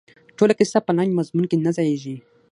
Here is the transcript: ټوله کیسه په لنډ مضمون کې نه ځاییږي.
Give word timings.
ټوله 0.37 0.53
کیسه 0.59 0.79
په 0.85 0.91
لنډ 0.97 1.11
مضمون 1.19 1.45
کې 1.49 1.57
نه 1.65 1.71
ځاییږي. 1.77 2.15